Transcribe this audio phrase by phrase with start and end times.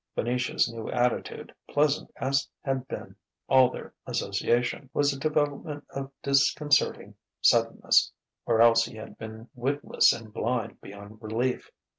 [0.15, 3.15] Venetia's new attitude, pleasant as had been
[3.47, 8.11] all their association, was a development of disconcerting suddenness;
[8.47, 11.69] or else he had been witless and blind beyond relief.